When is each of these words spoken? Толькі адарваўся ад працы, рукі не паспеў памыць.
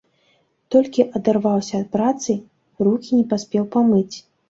Толькі 0.75 1.05
адарваўся 1.19 1.73
ад 1.83 1.87
працы, 1.95 2.39
рукі 2.87 3.11
не 3.19 3.25
паспеў 3.31 3.73
памыць. 3.81 4.15